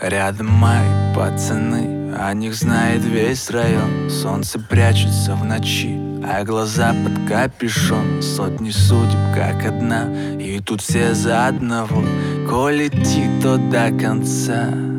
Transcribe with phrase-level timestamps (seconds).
[0.00, 4.08] Рядом мои пацаны, о них знает весь район.
[4.08, 8.22] Солнце прячется в ночи, а глаза под капюшон.
[8.22, 10.08] Сотни судеб как одна,
[10.40, 12.02] и тут все за одного.
[12.48, 14.89] Коль идти, то до конца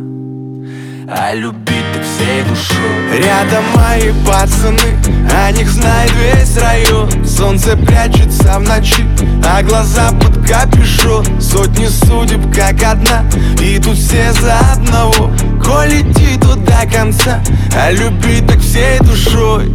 [1.14, 3.20] а любить всей душой.
[3.20, 4.96] Рядом мои пацаны,
[5.30, 7.10] о них знает весь район.
[7.26, 9.04] Солнце прячется в ночи,
[9.46, 11.26] а глаза под капюшон.
[11.42, 13.26] Сотни судеб как одна,
[13.62, 15.32] и тут все за одного.
[15.62, 17.42] Коль иди тут до конца,
[17.76, 19.70] а любить так всей душой.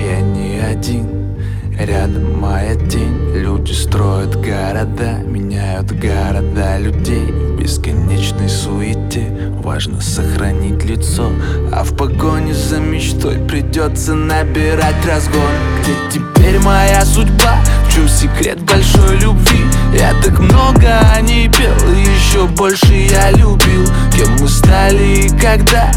[0.00, 1.36] Я не один,
[1.76, 3.32] рядом моя тень.
[3.34, 7.26] Люди строят города, меняют города людей.
[7.26, 11.32] В бесконечной суете важно сохранить лицо
[11.72, 15.40] А в погоне за мечтой придется набирать разгон
[15.80, 17.56] Где теперь моя судьба?
[17.88, 19.64] В чем секрет большой любви?
[19.98, 25.90] Я так много о ней пел, еще больше я любил Кем мы стали и когда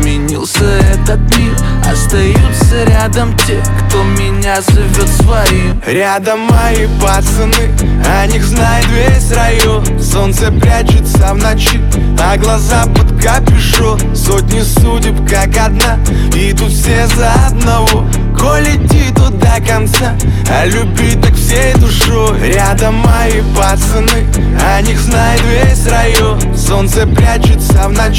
[0.00, 1.54] изменился этот мир.
[1.90, 5.80] Остаются рядом те, кто меня зовет своим.
[5.86, 7.74] Рядом мои пацаны,
[8.06, 9.84] о них знает весь район.
[10.00, 11.80] Солнце прячется в ночи,
[12.20, 14.14] а глаза под капюшон.
[14.14, 15.98] Сотни судеб как одна,
[16.34, 18.06] и тут все за одного.
[18.38, 20.14] Коль иди тут до конца,
[20.48, 22.38] а любить так всей душой.
[22.54, 24.26] Рядом мои пацаны,
[24.62, 26.40] о них знает весь район.
[26.56, 28.09] Солнце прячется в ночи,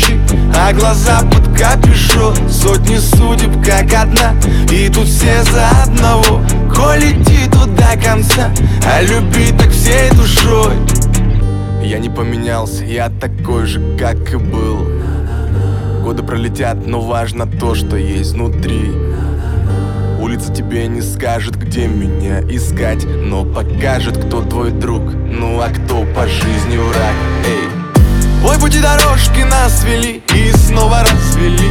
[0.74, 2.36] глаза под капюшон.
[2.50, 4.34] Сотни судеб как одна,
[4.72, 6.42] и тут все за одного.
[6.74, 8.52] Коль иди тут до конца,
[8.86, 10.74] а любить так всей душой.
[11.84, 14.88] Я не поменялся, я такой же, как и был.
[16.04, 18.92] Годы пролетят, но важно то, что есть внутри.
[20.20, 26.06] Улица тебе не скажет, где меня искать Но покажет, кто твой друг, ну а кто
[26.14, 27.16] по жизни враг?
[27.48, 28.48] Эй.
[28.48, 30.21] Ой, пути дорожки нас вели
[30.72, 31.70] снова развели.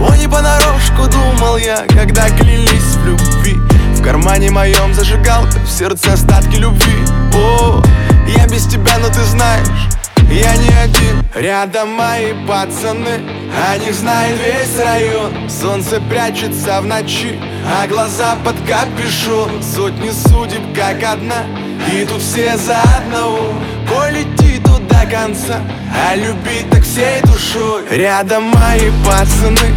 [0.00, 3.56] Ой, не понарошку думал я, когда клялись в любви.
[3.94, 6.98] В кармане моем зажигалка, в сердце остатки любви.
[7.34, 7.82] О,
[8.26, 9.88] я без тебя, но ты знаешь
[10.30, 11.24] я не один.
[11.34, 13.20] Рядом мои пацаны
[13.56, 15.48] О них знает весь район.
[15.48, 19.62] Солнце прячется в ночи А глаза под капюшон.
[19.62, 21.46] Сотни судеб как одна
[21.92, 23.54] И тут все за одного.
[23.88, 24.57] Полети тут
[24.88, 25.60] до конца
[25.92, 27.82] А любить так всей душой.
[27.90, 29.72] Рядом мои пацаны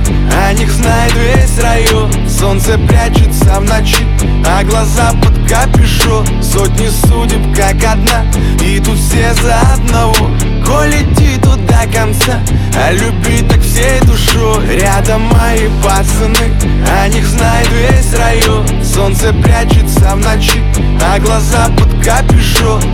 [0.46, 2.12] О них знает весь район.
[2.30, 4.06] Солнце прячется в ночи
[4.46, 6.26] А глаза под капюшон.
[6.42, 8.26] Сотни судеб как одна
[8.64, 10.32] И тут все за одного.
[10.66, 12.40] Коль иди тут до конца
[12.76, 14.66] А любить так всей душой.
[14.78, 16.54] Рядом мои пацаны
[17.02, 18.66] О них знает весь район.
[18.84, 20.62] Солнце прячется в ночи
[21.02, 22.31] А глаза под капюшон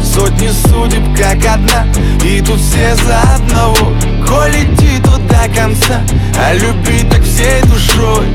[0.01, 1.85] Сотни судеб как одна
[2.23, 3.93] И тут все за одного.
[4.27, 4.53] Коль
[5.03, 6.01] тут до конца
[6.37, 8.25] А любить так всей душой